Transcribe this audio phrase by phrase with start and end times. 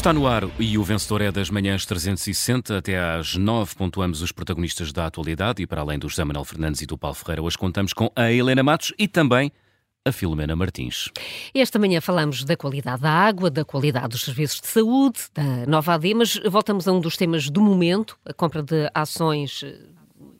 [0.00, 3.74] Está no ar e o vencedor é das manhãs 360 até às 9.
[3.74, 7.14] Pontuamos os protagonistas da atualidade e para além do José Manuel Fernandes e do Paulo
[7.14, 9.52] Ferreira, hoje contamos com a Helena Matos e também
[10.02, 11.10] a Filomena Martins.
[11.54, 15.92] Esta manhã falamos da qualidade da água, da qualidade dos serviços de saúde, da nova
[15.92, 19.80] AD, mas voltamos a um dos temas do momento, a compra de ações eh,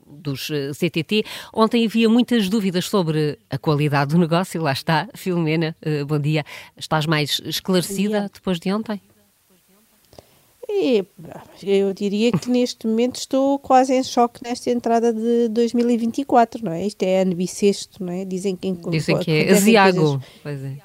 [0.07, 1.23] dos eh, CTT.
[1.53, 6.47] Ontem havia muitas dúvidas sobre a qualidade do negócio, lá está, Filomena, eh, bom dia.
[6.79, 9.03] Estás mais esclarecida depois de ontem?
[10.73, 11.05] E,
[11.63, 16.87] eu diria que neste momento estou quase em choque nesta entrada de 2024, não é?
[16.87, 18.25] Isto é ano bissexto, não é?
[18.25, 20.23] Dizem que, Dizem que é aziago.
[20.43, 20.77] Pois é.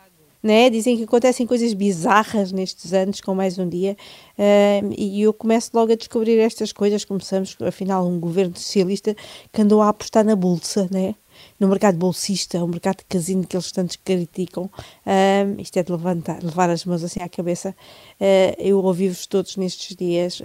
[0.42, 0.70] Né?
[0.70, 3.98] Dizem que acontecem coisas bizarras nestes anos, com mais um dia,
[4.38, 7.04] uh, e eu começo logo a descobrir estas coisas.
[7.04, 9.16] Começamos, afinal, um governo socialista
[9.52, 11.16] que andou a apostar na bolsa, né?
[11.60, 15.92] No mercado bolsista, o mercado de casino que eles tantos criticam, uh, isto é de
[15.92, 17.76] levantar, levar as mãos assim à cabeça.
[18.20, 20.44] Uh, eu ouvi-vos todos nestes dias uh,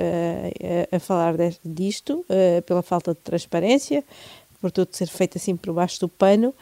[0.94, 2.24] a falar deste, disto,
[2.66, 4.04] pela falta de transparência,
[4.60, 6.54] por tudo ser feito assim por baixo do pano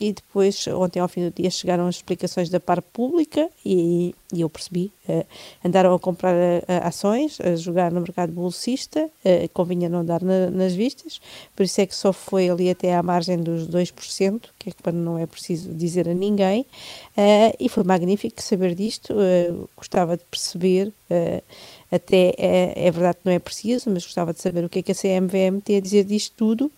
[0.00, 4.42] e depois, ontem ao fim do dia, chegaram as explicações da par pública e, e
[4.42, 4.92] eu percebi.
[5.08, 5.26] Uh,
[5.64, 10.50] andaram a comprar uh, ações, a jogar no mercado bolsista, uh, convinha não dar na,
[10.50, 11.20] nas vistas,
[11.56, 14.92] por isso é que só foi ali até à margem dos 2%, que é que
[14.92, 16.64] não é preciso dizer a ninguém,
[17.58, 19.14] e foi magnífico saber disto,
[19.76, 20.92] gostava de perceber
[21.90, 24.82] até é, é, verdade que não é preciso, mas gostava de saber o que é
[24.82, 26.70] que a CMVM tem a dizer disto tudo,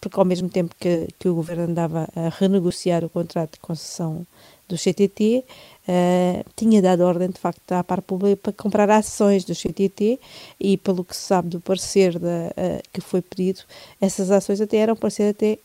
[0.00, 4.26] porque ao mesmo tempo que, que o governo andava a renegociar o contrato de concessão
[4.68, 5.44] do CTT,
[5.86, 10.18] Uh, tinha dado ordem de facto à par pública para comprar ações do CTT
[10.58, 13.60] e pelo que se sabe do parecer da, uh, que foi pedido,
[14.00, 15.58] essas ações até eram para ser até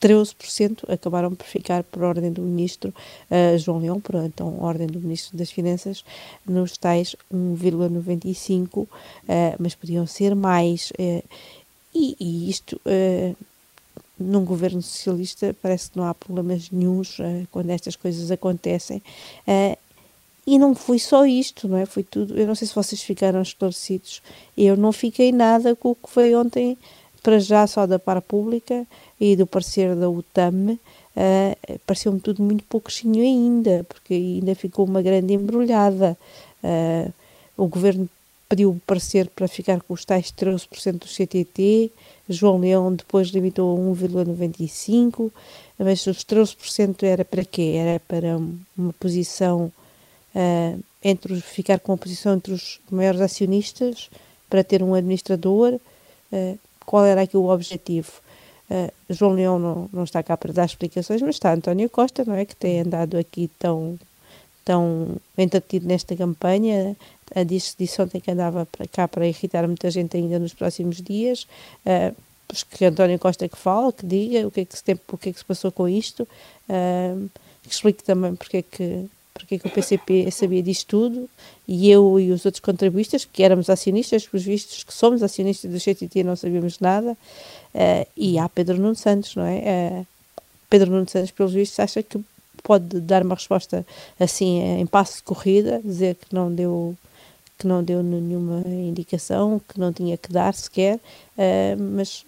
[0.00, 2.92] 13% acabaram por ficar por ordem do ministro
[3.30, 6.04] uh, João Leão, por então ordem do ministro das Finanças,
[6.44, 8.88] nos tais 1,95, uh,
[9.58, 10.90] mas podiam ser mais.
[10.98, 11.22] Uh,
[11.94, 13.36] e, e, isto, uh,
[14.18, 19.02] num governo socialista, parece que não há problemas nenhums uh, quando estas coisas acontecem.
[19.46, 19.76] Uh,
[20.46, 21.86] e não foi só isto, não é?
[21.86, 22.36] Foi tudo.
[22.36, 24.22] Eu não sei se vocês ficaram esclarecidos.
[24.56, 26.76] Eu não fiquei nada com o que foi ontem,
[27.22, 28.86] para já só da par pública
[29.20, 30.78] e do parecer da UTAM.
[31.16, 36.16] Uh, pareceu-me tudo muito pouquinho ainda, porque ainda ficou uma grande embrulhada.
[36.62, 37.12] Uh,
[37.56, 38.08] o governo
[38.50, 41.92] pediu parecer para ficar com os tais 13% do CTT,
[42.28, 45.30] João Leão depois limitou a 1,95%,
[45.78, 47.74] mas os 13% era para quê?
[47.76, 48.36] Era para
[48.76, 49.72] uma posição
[50.34, 54.10] uh, entre os, ficar com uma posição entre os maiores acionistas,
[54.50, 55.78] para ter um administrador.
[56.32, 58.10] Uh, qual era aqui o objetivo?
[58.68, 62.34] Uh, João Leão não, não está cá para dar explicações, mas está António Costa, não
[62.34, 62.44] é?
[62.44, 63.96] Que tem andado aqui tão
[64.64, 66.96] tão entretido nesta campanha.
[67.34, 71.00] Uh, disse, disse ontem que andava para cá para irritar muita gente ainda nos próximos
[71.00, 71.46] dias.
[71.84, 72.14] Uh,
[72.70, 75.30] que António Costa que fala, que diga o que é que se, tem, o que
[75.30, 77.30] é que se passou com isto, uh,
[77.62, 81.30] que explique também porque é que, porque é que o PCP sabia disto tudo,
[81.66, 85.78] e eu e os outros contribuintes, que éramos acionistas, pelos vistos que somos acionistas do
[85.78, 90.00] CTT não sabíamos nada, uh, e há Pedro Nuno Santos, não é?
[90.00, 90.06] Uh,
[90.68, 92.20] Pedro Nuno Santos, pelos vistos, acha que
[92.62, 93.86] pode dar uma resposta
[94.18, 96.94] assim em passo de corrida, dizer que não deu
[97.60, 102.24] que não deu nenhuma indicação, que não tinha que dar sequer, uh, mas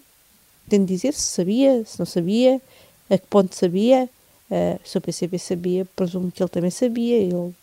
[0.69, 2.61] tem de dizer se sabia, se não sabia,
[3.09, 4.07] a que ponto sabia,
[4.51, 7.55] uh, se o PCP sabia, presumo que ele também sabia, ele uh,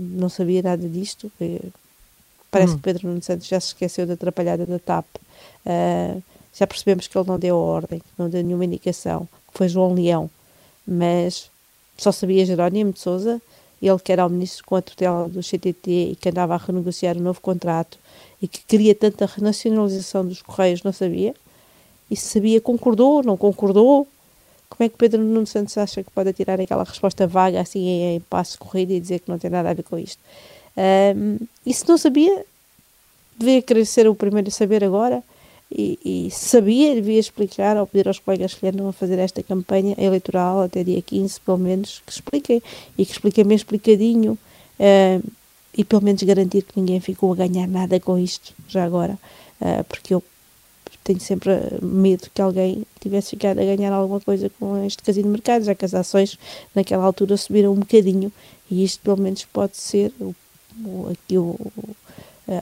[0.00, 1.30] não sabia nada disto,
[2.50, 2.76] parece hum.
[2.76, 5.06] que Pedro Nuno Santos já se esqueceu da atrapalhada da TAP,
[6.54, 9.68] já percebemos que ele não deu a ordem, que não deu nenhuma indicação, que foi
[9.68, 10.30] João Leão,
[10.86, 11.50] mas
[11.98, 13.42] só sabia Jerónimo de Souza,
[13.82, 17.16] ele que era o ministro com a tutela do CTT e que andava a renegociar
[17.16, 17.98] um novo contrato
[18.40, 21.34] e que queria tanta renacionalização dos Correios, não sabia.
[22.10, 24.06] E se sabia, concordou, não concordou.
[24.68, 28.16] Como é que Pedro Nuno Santos acha que pode tirar aquela resposta vaga assim em,
[28.16, 30.20] em passo corrido e dizer que não tem nada a ver com isto?
[30.76, 32.44] Um, e se não sabia,
[33.36, 35.22] devia querer ser o primeiro a saber agora
[35.74, 39.94] e, e, sabia, devia explicar ou pedir aos colegas que andam a fazer esta campanha
[39.98, 42.62] eleitoral até dia 15, pelo menos, que expliquem
[42.98, 45.30] e que expliquem bem explicadinho uh,
[45.76, 49.18] e pelo menos garantir que ninguém ficou a ganhar nada com isto, já agora,
[49.60, 50.22] uh, porque eu
[51.02, 51.52] tenho sempre
[51.82, 55.74] medo que alguém tivesse ficado a ganhar alguma coisa com este casino de mercado, já
[55.74, 56.38] que as ações
[56.74, 58.30] naquela altura subiram um bocadinho
[58.70, 60.34] e isto pelo menos pode ser o,
[60.84, 61.56] o, aqui o,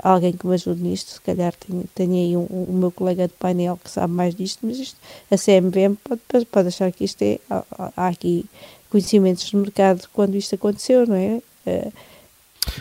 [0.03, 3.27] alguém que me ajude nisto, se calhar tenho, tenho aí um, um, o meu colega
[3.27, 4.97] de painel que sabe mais disto, mas isto,
[5.31, 5.97] a CMVM
[6.29, 7.65] pode, pode achar que isto é, há,
[7.97, 8.45] há aqui
[8.91, 11.41] conhecimentos de mercado quando isto aconteceu, não é?
[11.67, 11.93] Uh,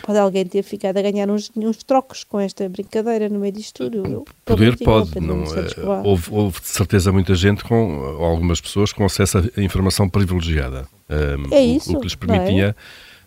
[0.02, 3.90] Pode alguém ter ficado a ganhar uns, uns trocos com esta brincadeira no meio disto
[3.90, 4.06] tudo?
[4.06, 9.04] Eu, Poder pode, não, é, houve, houve de certeza muita gente com, algumas pessoas com
[9.04, 10.86] acesso a informação privilegiada.
[11.08, 12.74] Um, é isso, o, o que lhes permitia é?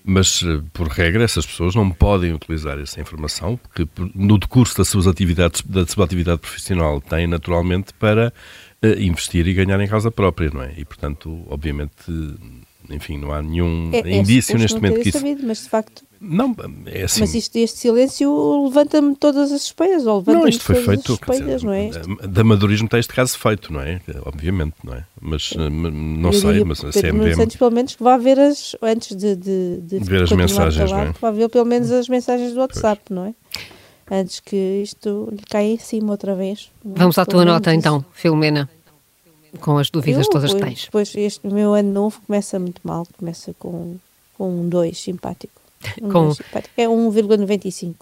[0.03, 4.87] Mas eh, por regra essas pessoas não podem utilizar essa informação porque no decurso das
[4.89, 8.33] suas atividades da sua atividade profissional têm naturalmente para
[8.83, 10.73] uh, investir e ganhar em causa própria não é?
[10.77, 12.11] E portanto obviamente
[12.89, 16.03] enfim não há nenhum é, é indício neste momento que isso sabido, mas de facto
[16.25, 17.19] não, é assim.
[17.19, 21.07] Mas isto, este silêncio levanta-me todas as suspeitas, ou levanta Não, isto foi feito.
[21.07, 21.89] Suspeitas, dizer, não é?
[22.27, 23.99] De amadorismo está este caso feito, não é?
[24.25, 25.03] Obviamente, não é?
[25.21, 27.41] Mas eh, não Eu sei, mas a CMVM...
[27.41, 31.03] Antes, pelo menos, que vá ver as, antes de, de, de ver as mensagens, falar,
[31.03, 31.15] não é?
[31.19, 33.19] vá ver pelo menos as mensagens do WhatsApp, pois.
[33.19, 33.33] não é?
[34.09, 36.71] Antes que isto lhe caia em cima outra vez.
[36.85, 37.79] Vamos à tua nota, isso.
[37.79, 38.69] então, Filomena
[39.59, 40.89] com as dúvidas Eu, todas que tens.
[40.91, 43.97] Pois este meu ano novo começa muito mal, começa com,
[44.37, 45.61] com um 2 simpático.
[46.11, 46.31] Com...
[46.77, 47.95] É 1,95.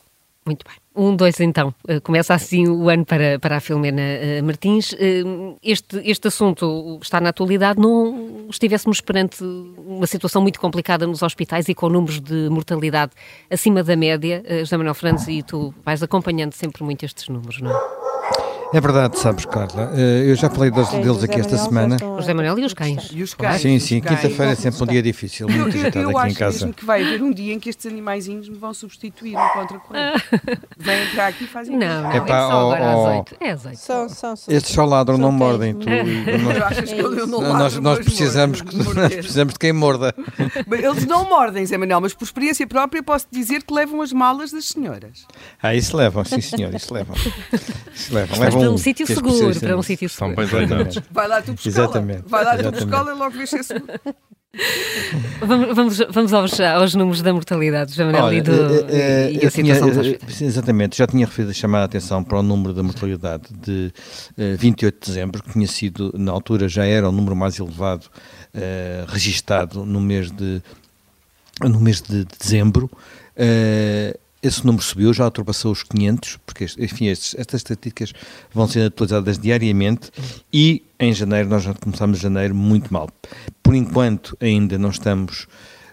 [0.45, 0.75] Muito bem.
[0.95, 1.73] Um, dois, então.
[1.87, 4.91] Eh, começa assim o ano para, para a Filomena uh, Martins.
[4.91, 7.79] Uh, este, este assunto está na atualidade.
[7.79, 13.11] Não estivéssemos perante uma situação muito complicada nos hospitais e com números de mortalidade
[13.49, 14.43] acima da média.
[14.59, 18.00] José Manuel Fernandes, e tu vais acompanhando sempre muito estes números, não é?
[18.73, 19.91] É verdade, sabes, Carla.
[19.93, 21.97] Eh, eu já falei deles, deles aqui esta semana.
[22.01, 23.09] O José Manuel e os cães.
[23.11, 23.61] E os cães.
[23.61, 23.99] Sim, sim.
[23.99, 26.65] Quinta-feira é sempre um dia difícil, muito eu, agitado eu, eu aqui em casa.
[26.65, 29.49] Eu acho que vai haver um dia em que estes animaizinhos me vão substituir um
[29.49, 30.23] contra corrente.
[30.77, 33.35] Vêm entrar aqui e fazem Não, não, é, pá, é só agora oito.
[33.41, 33.75] É oito.
[33.75, 35.73] São, são, são, Estes só ladram, não mordem.
[35.73, 35.85] Tu,
[37.41, 40.15] nós, nós, precisamos, nós precisamos de quem morda.
[40.71, 44.51] Eles não mordem, Zé Manuel, mas por experiência própria posso dizer que levam as malas
[44.51, 45.25] das senhoras.
[45.61, 47.15] Ah, isso levam, sim senhor, isso levam.
[47.93, 48.37] Isso levam.
[48.39, 50.35] Mas levam um sítio seguro para um sítio seguro.
[50.35, 50.99] São bem treinados.
[51.11, 51.69] Vai lá tu buscar.
[51.69, 52.23] Exatamente.
[52.27, 53.99] Vai lá tu buscar e logo vês se é seguro.
[55.39, 58.51] Vamos, vamos, vamos aos, aos, números da mortalidade, Jamanel, e, do,
[58.89, 62.37] é, e a situação tinha, dos Exatamente, já tinha referido a chamar a atenção para
[62.37, 63.93] o número da mortalidade de
[64.37, 68.07] uh, 28 de dezembro, que tinha sido, na altura, já era o número mais elevado
[68.53, 70.61] uh, registado no mês de,
[71.61, 72.91] no mês de dezembro.
[73.37, 78.13] Uh, esse número subiu, já ultrapassou os 500, porque, enfim, estes, estas estatísticas
[78.53, 80.09] vão sendo atualizadas diariamente
[80.51, 83.09] e em janeiro, nós já começamos janeiro muito mal.
[83.63, 85.47] Por enquanto, ainda não estamos.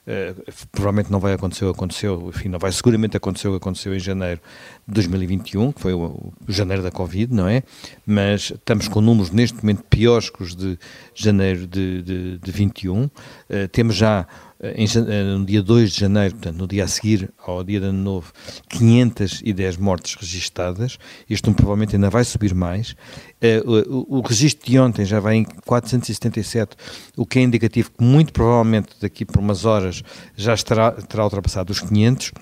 [0.07, 0.43] Uh,
[0.73, 3.95] provavelmente não vai acontecer o que aconteceu, enfim, não vai seguramente acontecer o que aconteceu
[3.95, 4.41] em janeiro
[4.87, 7.63] de 2021, que foi o, o, janeiro da Covid, não é?
[8.07, 10.79] Mas estamos com números neste momento piores que os de
[11.15, 13.05] janeiro de, de, de 21.
[13.05, 13.11] Uh,
[13.51, 14.27] eh, temos já
[14.61, 17.87] em, eh, no dia 2 de janeiro, portanto, no dia a seguir ao dia de
[17.87, 18.33] ano novo,
[18.69, 20.99] 510 mortes registadas.
[21.29, 22.93] Isto provavelmente ainda vai subir mais.
[23.41, 26.77] Uh, o, o, registro de ontem já vai em 477,
[27.17, 30.03] o que é indicativo que muito provavelmente daqui por umas horas
[30.37, 32.33] já estará, terá ultrapassado os 500.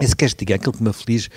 [0.00, 1.28] E se queres diga, aquilo que me aflige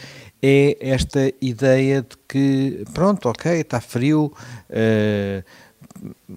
[0.42, 4.34] é esta ideia de que, pronto, ok, está frio,
[4.70, 5.44] uh,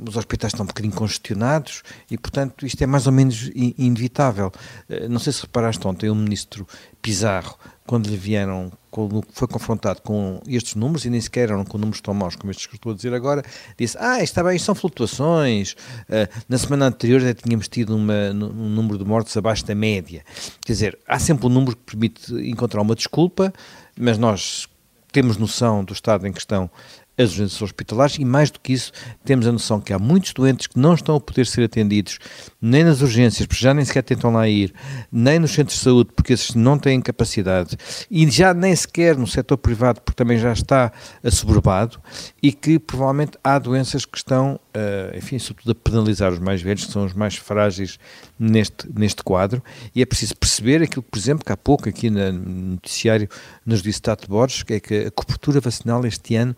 [0.07, 4.53] os hospitais estão um bocadinho congestionados e, portanto, isto é mais ou menos inevitável.
[4.89, 6.67] Eh, não sei se reparaste ontem, o ministro
[7.01, 7.57] Pizarro,
[7.87, 12.01] quando lhe vieram, quando foi confrontado com estes números, e nem sequer eram com números
[12.01, 13.43] tão maus como estes que estou a dizer agora,
[13.79, 15.73] disse: Ah, está bem, isto são flutuações.
[16.09, 20.25] Uh, na semana anterior já tínhamos tido uma, um número de mortes abaixo da média.
[20.65, 23.53] Quer dizer, há sempre um número que permite encontrar uma desculpa,
[23.99, 24.67] mas nós
[25.13, 26.69] temos noção do estado em que estão
[27.17, 28.93] as urgências hospitalares e, mais do que isso,
[29.25, 32.19] temos a noção que há muitos doentes que não estão a poder ser atendidos
[32.61, 34.73] nem nas urgências, porque já nem sequer tentam lá ir,
[35.13, 37.77] nem nos centros de saúde, porque esses não têm capacidade,
[38.11, 40.93] e já nem sequer no setor privado, porque também já está
[41.23, 42.01] assoberbado,
[42.43, 46.87] e que provavelmente há doenças que estão, uh, enfim, sobretudo a penalizar os mais velhos,
[46.87, 47.99] que são os mais frágeis
[48.39, 49.63] neste, neste quadro,
[49.95, 53.29] e é preciso perceber aquilo, por exemplo, que há pouco aqui no noticiário
[53.65, 56.57] nos disse Tato Borges, que é que a cobertura vacinal este ano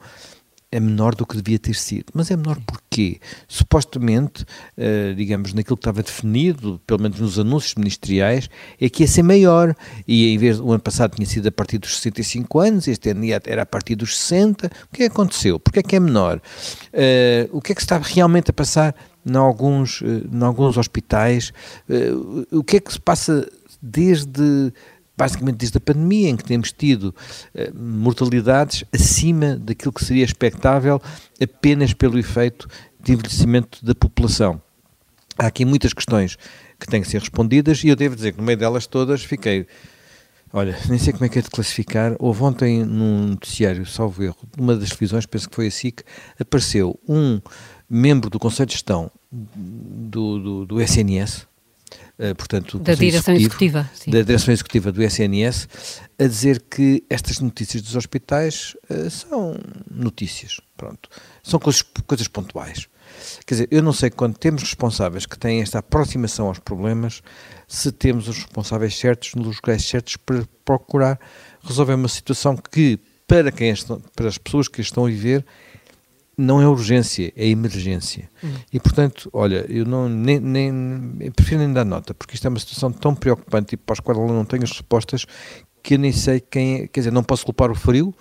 [0.73, 2.07] é menor do que devia ter sido.
[2.13, 3.21] Mas é menor porquê?
[3.47, 4.45] Supostamente,
[4.77, 9.23] uh, digamos, naquilo que estava definido, pelo menos nos anúncios ministeriais, é que ia ser
[9.23, 9.75] maior.
[10.07, 13.25] E em vez o ano passado tinha sido a partir dos 65 anos, este ano
[13.45, 14.67] era a partir dos 60.
[14.67, 15.61] O que é que aconteceu?
[15.61, 16.39] Porquê é que é menor?
[16.93, 18.95] Uh, o que é que está realmente a passar
[19.25, 21.53] em alguns, uh, em alguns hospitais?
[22.51, 23.49] o que é que se passa
[23.81, 24.73] desde
[25.17, 27.15] basicamente desde a pandemia, em que temos tido
[27.55, 31.01] uh, mortalidades acima daquilo que seria expectável
[31.41, 32.69] apenas pelo efeito
[33.01, 34.61] de envelhecimento da população.
[35.39, 36.37] Há aqui muitas questões
[36.79, 39.67] que têm que ser respondidas e eu devo dizer que no meio delas todas fiquei.
[40.53, 42.15] Olha, nem sei como é que é de classificar.
[42.19, 46.03] Houve ontem num noticiário, salvo erro, numa das televisões, penso que foi a SIC,
[46.39, 47.41] apareceu um
[47.89, 51.47] membro do Conselho de Gestão do, do, do SNS,
[52.37, 55.69] portanto, da direção executiva, da direção executiva do SNS,
[56.19, 59.59] a dizer que estas notícias dos hospitais uh, são
[59.91, 61.11] notícias, pronto,
[61.43, 62.89] são coisas, coisas pontuais.
[63.47, 67.23] Quer dizer, eu não sei quando temos responsáveis que têm esta aproximação aos problemas,
[67.69, 71.19] se temos os responsáveis certos nos lugares certos para procurar
[71.63, 75.45] resolver uma situação que, para, quem estão, para as pessoas que estão a viver,
[76.37, 78.29] não é urgência, é emergência.
[78.43, 78.51] Uhum.
[78.73, 82.51] E, portanto, olha, eu não, nem, nem, eu prefiro nem dar nota, porque isto é
[82.51, 85.25] uma situação tão preocupante e para a qual ela não tem as respostas
[85.83, 86.87] que eu nem sei quem é.
[86.89, 88.15] Quer dizer, não posso culpar o frio,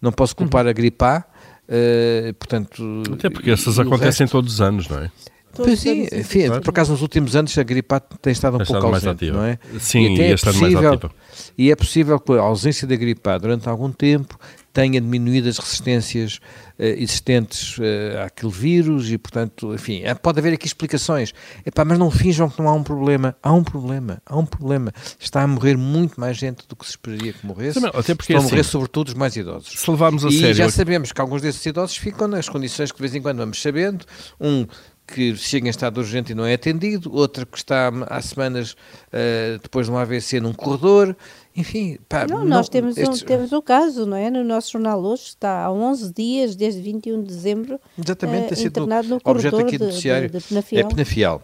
[0.00, 0.70] não posso culpar uhum.
[0.70, 1.24] a gripe A,
[1.68, 3.02] uh, portanto...
[3.12, 5.10] Até porque essas acontecem resto, todos os anos, não é?
[5.54, 8.66] Pois sim, enfim, por acaso nos últimos anos a gripe A tem estado um tem
[8.66, 9.58] pouco estado ausente, não é?
[9.78, 11.10] Sim, e, e é possível,
[11.58, 14.38] E é possível que a ausência da gripe A durante algum tempo
[14.72, 16.40] tenha diminuído as resistências
[16.78, 21.34] uh, existentes uh, àquele vírus e, portanto, enfim, é, pode haver aqui explicações.
[21.64, 23.36] Epá, mas não finjam que não há um problema.
[23.42, 24.92] Há um problema, há um problema.
[25.20, 27.74] Está a morrer muito mais gente do que se esperaria que morresse.
[27.74, 29.78] Também, até porque, Estão a morrer, assim, sobretudo, os mais idosos.
[29.78, 30.54] Se levarmos a e sério...
[30.54, 33.60] já sabemos que alguns desses idosos ficam nas condições que de vez em quando vamos
[33.60, 34.06] sabendo.
[34.40, 34.66] Um
[35.06, 39.58] que chega em estado urgente e não é atendido, outra que está há semanas uh,
[39.62, 41.16] depois de um AVC num corredor,
[41.54, 43.22] enfim, pá, não, nós temos, estes...
[43.22, 44.30] um, temos um caso, não é?
[44.30, 49.08] No nosso jornal hoje está há 11 dias, desde 21 de dezembro, Exatamente, uh, internado
[49.08, 50.86] no objeto aqui do de, de, de Penafiel.
[50.86, 51.42] É Penafiel.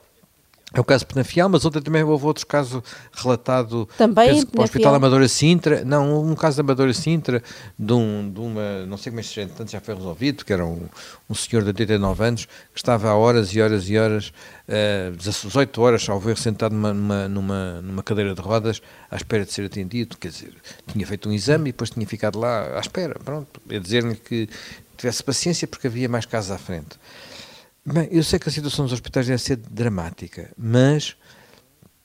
[0.74, 4.64] É o caso Penafiel, mas ontem também houve outro caso relatado também penso, para o
[4.64, 5.82] Hospital Amadora Sintra.
[5.82, 7.42] Não, um caso da Amadora Sintra,
[7.78, 10.44] de, um, de uma, não sei como é que se chama, tanto já foi resolvido,
[10.44, 10.86] que era um,
[11.28, 14.30] um senhor de 89 anos que estava há horas e horas e horas,
[14.68, 19.46] uh, 18 horas, ao ver, sentado numa, numa, numa, numa, cadeira de rodas, à espera
[19.46, 20.18] de ser atendido.
[20.18, 20.52] Quer dizer,
[20.86, 23.18] tinha feito um exame e depois tinha ficado lá à espera.
[23.24, 24.46] Pronto, a dizer-lhe que
[24.98, 26.98] tivesse paciência porque havia mais casos à frente.
[27.92, 31.16] Bem, eu sei que a situação dos hospitais deve ser dramática, mas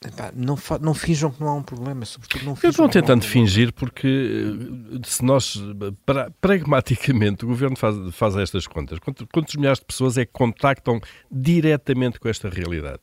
[0.04, 2.68] epá, não, não finjam que não há um problema, sobretudo não finjam.
[2.68, 4.56] Eu estou tentando um fingir porque
[4.94, 5.62] eh, se nós,
[6.06, 10.32] pra, pragmaticamente, o governo faz, faz estas contas, quantos, quantos milhares de pessoas é que
[10.32, 11.00] contactam
[11.30, 13.00] diretamente com esta realidade?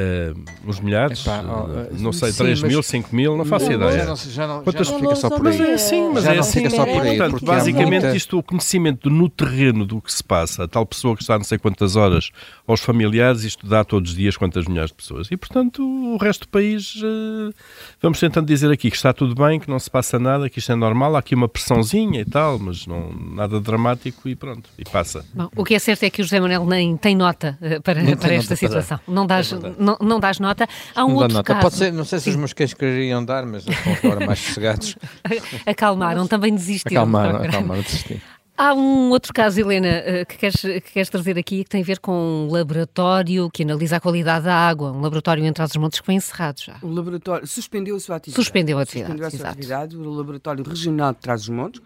[0.00, 3.98] Uh, os milhares, Epá, oh, não sei, sim, 3 mil, 5 mil, não faço ideia.
[3.98, 5.58] Já não, já não, Quantas já não fica só por aí.
[5.58, 6.58] Mas é assim, mas já é assim.
[6.58, 8.16] Fica só por aí, Portanto, basicamente, muita...
[8.16, 11.44] isto, o conhecimento no terreno do que se passa, a tal pessoa que está não
[11.44, 12.30] sei quantas horas
[12.66, 15.28] aos familiares, isto dá todos os dias quantas milhares de pessoas.
[15.30, 17.52] E, portanto, o resto do país, uh,
[18.00, 20.72] vamos tentando dizer aqui que está tudo bem, que não se passa nada, que isto
[20.72, 24.84] é normal, há aqui uma pressãozinha e tal, mas não, nada dramático e pronto, e
[24.84, 25.24] passa.
[25.34, 28.16] Bom, o que é certo é que o José Manuel nem tem nota uh, para,
[28.16, 28.98] para esta situação.
[28.98, 29.56] Para não, dás, é
[29.98, 30.68] não, não dás nota.
[30.94, 31.54] Há um não outro nota.
[31.54, 31.60] caso.
[31.62, 34.96] Pode ser, não sei se os meus cães queriam dar, mas estão agora mais sossegados.
[35.66, 37.02] acalmaram, também desistiram.
[37.02, 38.20] Acalmaram, acalmaram, desistiram.
[38.56, 41.84] Há um outro caso, Helena, eh, que queres, que queres trazer aqui, que tem a
[41.84, 46.04] ver com um laboratório que analisa a qualidade da água, um laboratório em Trás-os-Montes que
[46.04, 46.76] foi encerrado já.
[46.82, 48.44] O laboratório suspendeu a sua atividade.
[48.44, 51.80] Suspendeu a atividade, Suspendeu a sua atividade, o Laboratório Regional de Trás-os-Montes,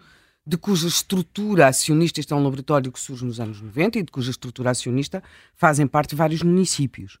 [0.45, 4.11] de cuja estrutura acionista, este é um laboratório que surge nos anos 90 e de
[4.11, 5.23] cuja estrutura acionista
[5.55, 7.17] fazem parte vários municípios.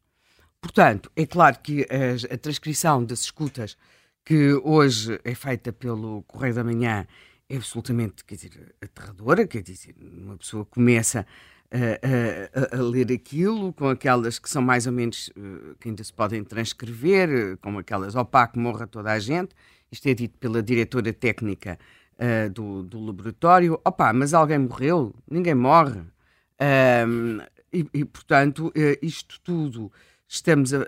[0.65, 1.85] Portanto, é claro que
[2.31, 3.77] a, transcrição das escutas
[4.25, 7.05] que hoje é feita pelo Correio da Manhã
[7.47, 11.23] é absolutamente, quer dizer, aterradora, quer dizer, uma pessoa começa
[11.69, 16.03] a, a, a, ler aquilo, com aquelas que são mais ou menos, uh, que ainda
[16.03, 18.15] se podem transcrever, como aquelas,
[18.51, 19.53] que morra toda a gente,
[19.91, 21.77] isto é dito pela diretora técnica
[22.15, 25.13] uh, do, do laboratório, opá, mas alguém morreu?
[25.29, 26.01] Ninguém morre.
[27.71, 29.91] E, e, portanto, isto tudo
[30.27, 30.79] estamos a,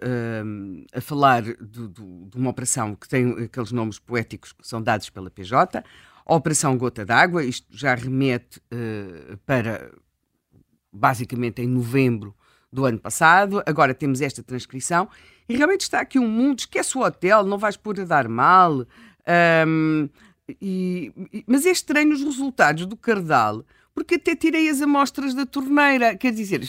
[0.94, 5.10] a, falar de, de, de, uma operação que tem aqueles nomes poéticos que são dados
[5.10, 5.84] pela PJ,
[6.26, 9.92] a Operação Gota d'Água, isto já remete uh, para
[10.92, 12.36] basicamente em novembro
[12.72, 15.08] do ano passado, agora temos esta transcrição,
[15.48, 18.86] e realmente está aqui um mundo, esquece o hotel, não vais pôr a dar mal,
[19.66, 20.10] um,
[20.62, 21.14] e,
[21.46, 23.64] mas é estranho os resultados do Cardal,
[23.94, 26.16] porque até tirei as amostras da torneira.
[26.16, 26.62] Quer dizer,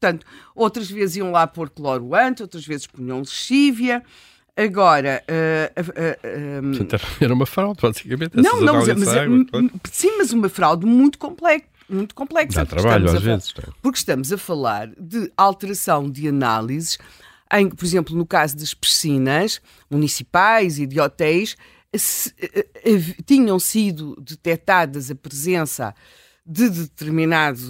[0.00, 4.02] portanto, outras vezes iam lá pôr cloroante, outras vezes punham lexívia.
[4.56, 5.22] Agora.
[5.28, 8.36] Uh, uh, uh, Portanto, era uma fraude, basicamente.
[8.36, 9.46] Não, não, mas, mas, água,
[9.92, 11.66] sim, mas uma fraude muito complexa.
[11.88, 12.64] Muito complexa.
[12.64, 13.54] Dá trabalho às vezes.
[13.56, 13.68] É.
[13.80, 16.98] Porque estamos a falar de alteração de análises,
[17.52, 21.56] em que, por exemplo, no caso das piscinas municipais e de hotéis,
[21.96, 22.34] se,
[23.24, 25.94] tinham sido detectadas a presença
[26.50, 27.68] de determinados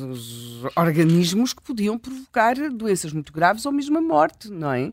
[0.77, 4.93] organismos que podiam provocar doenças muito graves ou mesmo a morte, não é?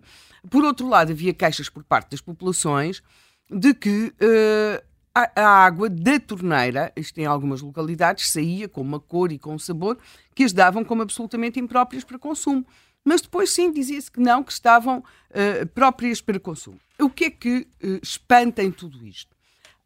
[0.49, 3.03] Por outro lado, havia queixas por parte das populações
[3.47, 8.99] de que uh, a, a, água da torneira, isto em algumas localidades, saía com uma
[8.99, 9.99] cor e com um sabor
[10.33, 12.65] que as davam como absolutamente impróprias para consumo.
[13.03, 16.79] mas depois sim dizia-se que não, que estavam uh, próprias para consumo.
[16.99, 19.35] O que é que uh, espanta em tudo isto?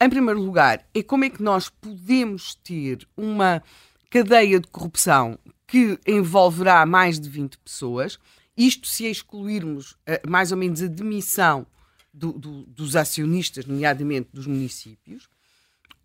[0.02, 3.62] Em primeiro lugar, é como é que nós podemos ter uma
[4.10, 5.38] cadeia de corrupção
[5.68, 8.18] que envolverá mais de 20 pessoas,
[8.58, 11.66] isto se excluirmos uh, mais ou menos a demissão
[12.14, 15.30] do, do, dos acionistas, nomeadamente dos municípios,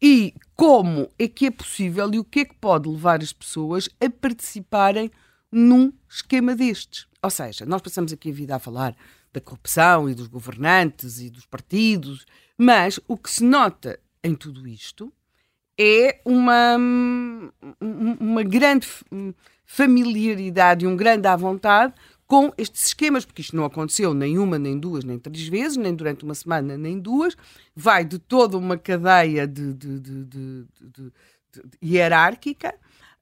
[0.01, 3.89] e como é que é possível e o que é que pode levar as pessoas
[4.01, 5.11] a participarem
[5.51, 7.07] num esquema destes.
[7.23, 8.95] Ou seja, nós passamos aqui a vida a falar
[9.33, 12.27] da corrupção e dos governantes e dos partidos,
[12.59, 15.13] mas o que se nota em tudo isto
[15.79, 16.77] é uma,
[18.21, 18.87] uma grande
[19.65, 21.95] familiaridade e um grande à vontade
[22.27, 25.95] com estes esquemas, porque isto não aconteceu nem uma, nem duas, nem três vezes, nem
[25.95, 27.37] durante uma semana, nem duas,
[27.77, 31.13] vai de toda uma cadeia de, de, de, de
[31.83, 32.75] hierárquica.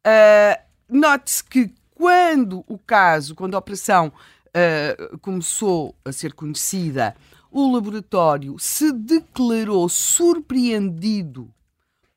[0.07, 4.13] Uh, Note-se que quando o caso, quando a operação
[4.49, 7.17] uh, começou a ser conhecida,
[7.51, 11.53] o laboratório se declarou surpreendido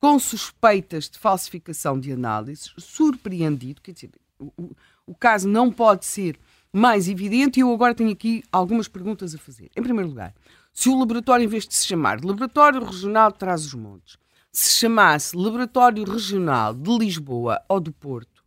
[0.06, 4.70] com suspeitas de falsificação de análises, surpreendido, quer dizer, o,
[5.04, 6.38] o caso não pode ser
[6.72, 9.72] mais evidente e eu agora tenho aqui algumas perguntas a fazer.
[9.76, 10.32] Em primeiro lugar,
[10.72, 14.20] se o laboratório, em vez de se chamar Laboratório Regional de Trás-os-Montes,
[14.52, 18.44] se chamasse Laboratório Regional de Lisboa ou do Porto,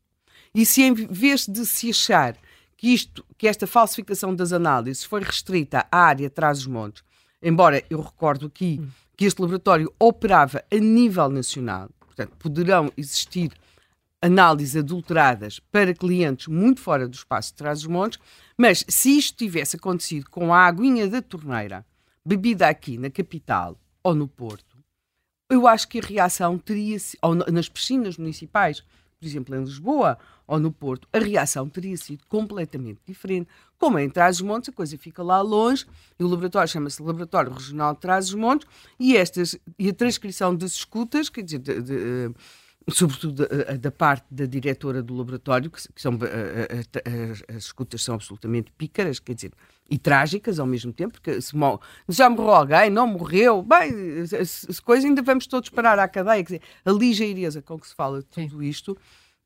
[0.54, 2.36] e se em vez de se achar
[2.76, 7.02] que, isto, que esta falsificação das análises foi restrita à área Trás-os-Montes,
[7.42, 8.80] embora eu recordo aqui
[9.18, 13.50] que este laboratório operava a nível nacional, portanto, poderão existir
[14.22, 18.20] análises adulteradas para clientes muito fora do espaço de Trás-os-Montes,
[18.56, 21.84] mas se isto tivesse acontecido com a aguinha da torneira,
[22.25, 24.78] bebida aqui na capital ou no Porto,
[25.50, 28.84] eu acho que a reação teria, ou nas piscinas municipais,
[29.18, 33.49] por exemplo, em Lisboa ou no Porto, a reação teria sido completamente diferente.
[33.78, 35.86] Como é em Trás-os-Montes, a coisa fica lá longe,
[36.19, 38.67] e o laboratório chama-se Laboratório Regional de Trás-os-Montes,
[38.99, 42.30] e, estas, e a transcrição das escutas, quer dizer, de, de, eh,
[42.91, 48.02] sobretudo da, da, parte da diretora do laboratório, que, que são, eh, eh, as escutas
[48.02, 49.52] são absolutamente pícaras, quer dizer,
[49.88, 51.54] e trágicas ao mesmo tempo, porque se
[52.08, 56.58] já morreu alguém, não morreu, bem, se, coisa ainda vamos todos parar à cadeia, quer
[56.58, 58.99] dizer, a ligeireza com que se fala de tudo isto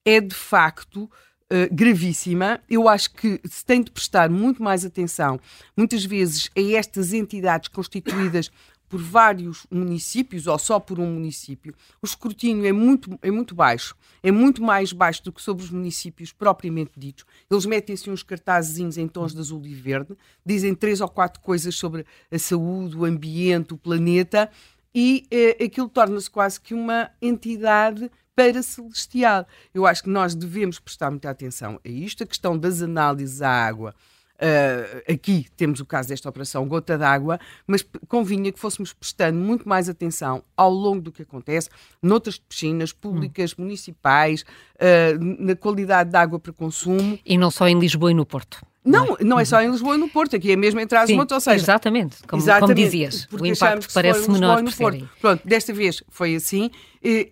[0.04, 1.10] é de facto
[1.52, 2.60] uh, gravíssima.
[2.68, 5.38] Eu acho que se tem de prestar muito mais atenção,
[5.76, 8.50] muitas vezes, a estas entidades constituídas
[8.92, 13.96] por vários municípios ou só por um município, o escrutínio é muito, é muito baixo,
[14.22, 17.24] é muito mais baixo do que sobre os municípios propriamente ditos.
[17.50, 21.74] Eles metem-se uns cartazezinhos em tons de azul e verde, dizem três ou quatro coisas
[21.74, 24.50] sobre a saúde, o ambiente, o planeta,
[24.94, 29.46] e eh, aquilo torna-se quase que uma entidade para celestial.
[29.74, 33.50] Eu acho que nós devemos prestar muita atenção a isto, a questão das análises à
[33.50, 33.94] água.
[34.42, 39.68] Uh, aqui temos o caso desta operação Gota d'Água, mas convinha que fôssemos prestando muito
[39.68, 41.68] mais atenção ao longo do que acontece
[42.02, 43.62] noutras piscinas públicas, hum.
[43.62, 47.16] municipais, uh, na qualidade de água para consumo.
[47.24, 48.60] E não só em Lisboa e no Porto.
[48.84, 51.40] Não, não é só em Lisboa e no Porto, aqui é mesmo em Trás-os-Montes, ou
[51.40, 51.56] seja...
[51.56, 55.08] Exatamente, como, exatamente, como dizias, o impacto parece menor por Porto.
[55.20, 56.70] Pronto, desta vez foi assim.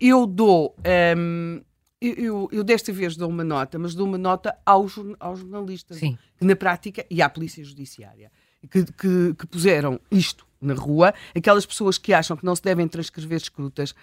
[0.00, 0.76] Eu dou...
[1.16, 1.60] Um,
[2.00, 6.16] eu, eu, desta vez dou uma nota, mas dou uma nota aos, aos jornalistas, Sim.
[6.38, 8.32] que na prática, e à Polícia Judiciária,
[8.70, 12.88] que, que, que, puseram isto na rua, aquelas pessoas que acham que não se devem
[12.88, 13.94] transcrever escutas,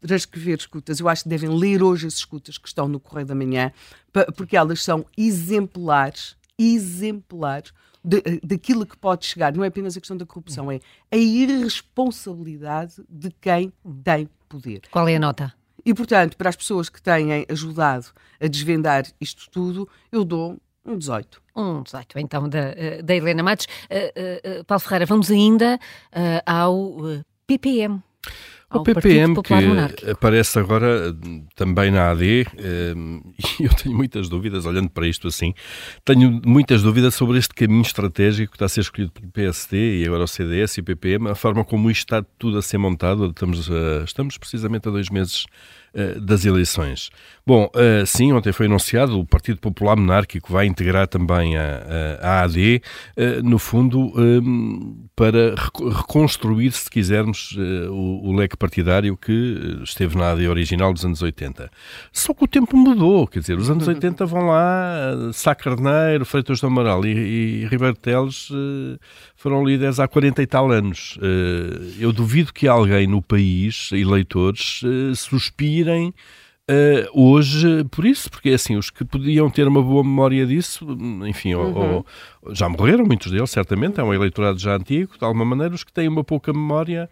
[0.00, 3.34] transcrever escutas, eu acho que devem ler hoje as escutas que estão no Correio da
[3.34, 3.72] Manhã,
[4.36, 7.72] porque elas são exemplares exemplares
[8.04, 9.52] de, daquilo que pode chegar.
[9.54, 14.82] Não é apenas a questão da corrupção, é a irresponsabilidade de quem tem poder.
[14.90, 15.52] Qual é a nota?
[15.84, 18.06] E, portanto, para as pessoas que têm ajudado
[18.40, 21.42] a desvendar isto tudo, eu dou um 18.
[21.56, 23.66] Um 18, então, da, eh, da Helena Matos.
[23.66, 25.78] Uh, uh, Paulo Ferreira, vamos ainda
[26.12, 26.96] uh, ao
[27.46, 28.02] PPM
[28.72, 31.14] o PPM que aparece agora
[31.54, 32.24] também na AD,
[33.60, 35.54] e eu tenho muitas dúvidas, olhando para isto assim,
[36.04, 40.06] tenho muitas dúvidas sobre este caminho estratégico que está a ser escolhido pelo PSD e
[40.06, 43.26] agora o CDS e o PPM, a forma como isto está tudo a ser montado,
[43.28, 43.70] estamos,
[44.04, 45.46] estamos precisamente a dois meses
[45.96, 47.08] eh, das eleições.
[47.46, 52.42] Bom, uh, sim, ontem foi anunciado, o Partido Popular Monárquico vai integrar também a, a
[52.42, 52.82] AD,
[53.16, 55.54] uh, no fundo, um, para
[55.96, 57.56] reconstruir, se quisermos,
[57.90, 61.70] o, o, leque partidário que esteve na AD original dos anos 80.
[62.10, 66.60] Só que o tempo mudou, quer dizer, os anos 80 vão lá, Sá Carneiro, Freitas
[66.60, 67.10] do Amaral e,
[67.62, 68.48] e Ribeiro Teles
[69.36, 71.18] foram líderes há 40 e tal anos.
[72.00, 74.80] eu duvido que alguém no país, eleitores,
[75.84, 76.14] suspirem
[76.66, 80.96] Uh, hoje, por isso, porque é assim, os que podiam ter uma boa memória disso,
[81.26, 81.74] enfim, uhum.
[81.74, 82.06] ou,
[82.42, 85.84] ou, já morreram, muitos deles, certamente, é um eleitorado já antigo, de alguma maneira, os
[85.84, 87.10] que têm uma pouca memória,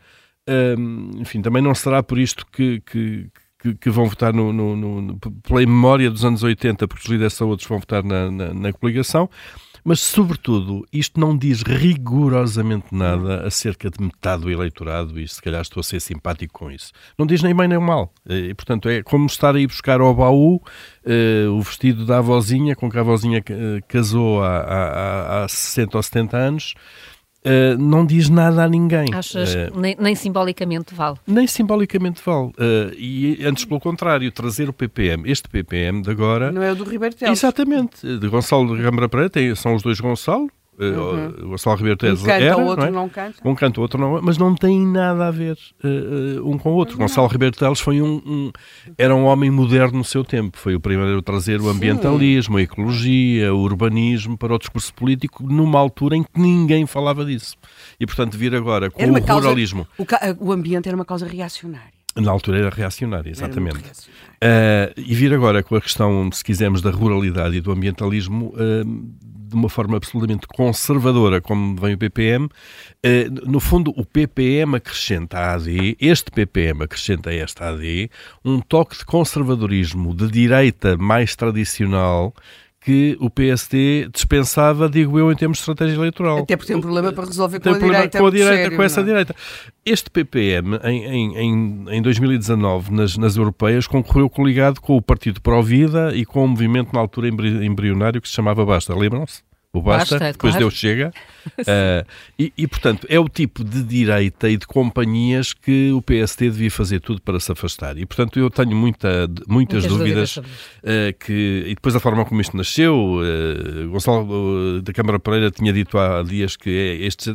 [0.48, 4.74] uh, enfim, também não será por isto que, que, que, que vão votar no, no,
[4.74, 8.72] no, pela memória dos anos 80, porque os líderes outros vão votar na, na, na
[8.72, 9.28] coligação,
[9.84, 15.60] mas, sobretudo, isto não diz rigorosamente nada acerca de metade do eleitorado, e se calhar
[15.60, 16.92] estou a ser simpático com isso.
[17.18, 18.12] Não diz nem bem nem mal.
[18.28, 22.76] E, portanto, é como estar a ir buscar ao baú uh, o vestido da avózinha,
[22.76, 26.74] com que a avózinha eh, casou há, há, há 60 ou 70 anos,
[27.44, 29.12] Uh, não diz nada a ninguém.
[29.12, 31.16] Achas uh, nem, nem, simbolicamente vale?
[31.26, 32.48] Nem simbolicamente vale.
[32.50, 36.52] Uh, e antes, pelo contrário, trazer o PPM, este PPM de agora.
[36.52, 37.38] Não é o do Ribeiro Teles.
[37.38, 38.06] Exatamente.
[38.18, 40.48] De Gonçalo de Câmara Pereira, tem, são os dois Gonçalo,
[40.82, 41.46] Uhum.
[41.46, 42.90] O Gonçalo Ribeiro Teles um canta, era, o outro não, é?
[42.90, 43.48] não, canta.
[43.48, 46.74] Um canta, o outro não, mas não tem nada a ver uh, um com o
[46.74, 46.94] outro.
[46.98, 47.06] Não.
[47.06, 48.52] Gonçalo Ribeiro Teles foi um, um,
[48.98, 50.58] era um homem moderno no seu tempo.
[50.58, 52.60] Foi o primeiro a trazer o ambientalismo, Sim.
[52.60, 57.56] a ecologia, o urbanismo para o discurso político numa altura em que ninguém falava disso.
[57.98, 59.86] E, portanto, vir agora com o causa, ruralismo...
[59.98, 60.04] O,
[60.40, 62.01] o ambiente era uma causa reacionária.
[62.14, 63.82] Na altura era reacionária, exatamente.
[64.40, 68.54] Era uh, e vir agora com a questão, se quisermos, da ruralidade e do ambientalismo,
[68.54, 72.48] uh, de uma forma absolutamente conservadora, como vem o PPM.
[73.02, 78.10] Eh, no fundo, o PPM acrescenta à AD, este PPM acrescenta a esta AD,
[78.42, 82.34] um toque de conservadorismo de direita mais tradicional
[82.84, 86.38] que o PSD dispensava, digo eu, em termos de estratégia eleitoral.
[86.38, 88.18] Até porque tem um problema para resolver com a direita.
[88.18, 89.08] Com, a direita, sério, com essa não?
[89.08, 89.10] É?
[89.10, 89.36] direita.
[89.86, 95.62] Este PPM, em, em, em 2019, nas, nas europeias, concorreu coligado com o Partido Pro
[95.62, 98.94] Vida e com o um movimento na altura embrionário que se chamava Basta.
[98.94, 99.42] Lembram-se?
[99.74, 100.66] O basta, basta depois claro.
[100.66, 101.12] Deus chega.
[101.60, 102.06] Uh,
[102.38, 106.70] e, e, portanto, é o tipo de direita e de companhias que o PST devia
[106.70, 107.96] fazer tudo para se afastar.
[107.96, 111.64] E, portanto, eu tenho muita, muitas, muitas dúvidas, dúvidas uh, que...
[111.68, 116.22] E depois a forma como isto nasceu, uh, Gonçalo da Câmara Pereira tinha dito há
[116.22, 117.34] dias que é este,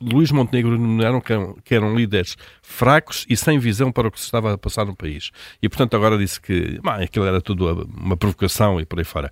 [0.00, 4.24] Luís Montenegro nomearam que, que eram líderes fracos e sem visão para o que se
[4.24, 5.30] estava a passar no país.
[5.62, 9.30] E, portanto, agora disse que bah, aquilo era tudo uma provocação e por aí fora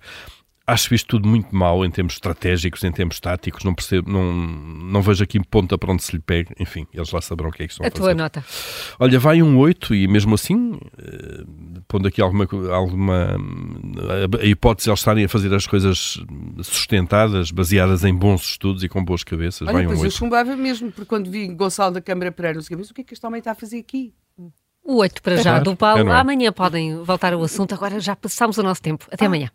[0.67, 5.01] acho isto tudo muito mal em termos estratégicos, em termos táticos, não percebo, não, não
[5.01, 7.67] vejo aqui ponta para onde se lhe pega, enfim, eles lá saberão o que é
[7.67, 8.03] que estão a, a fazer.
[8.03, 8.45] A tua nota?
[8.99, 13.37] Olha, vai um 8 e mesmo assim, uh, pondo aqui alguma, alguma
[14.41, 16.19] a hipótese de eles estarem a fazer as coisas
[16.63, 20.05] sustentadas, baseadas em bons estudos e com boas cabeças, Olha, vai um 8.
[20.05, 23.03] eu chumbava mesmo, porque quando vi Gonçalo da Câmara Pereira, não sei o que é
[23.03, 24.13] que este homem está a fazer aqui?
[24.85, 26.07] O 8 para já é do Paulo.
[26.07, 26.15] É, é?
[26.15, 27.73] Amanhã podem voltar ao assunto.
[27.73, 29.03] Agora já passámos o nosso tempo.
[29.11, 29.27] Até ah.
[29.27, 29.49] amanhã.